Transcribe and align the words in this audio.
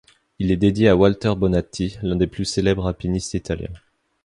Il 0.39 0.49
est 0.49 0.57
dédié 0.57 0.89
à 0.89 0.95
Walter 0.95 1.33
Bonatti, 1.37 1.99
l'un 2.01 2.15
des 2.15 2.25
plus 2.25 2.45
célèbres 2.45 2.87
alpinistes 2.87 3.35
italiens. 3.35 3.69